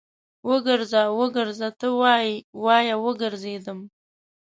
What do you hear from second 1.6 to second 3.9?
ته وايې، وايه وګرځېدم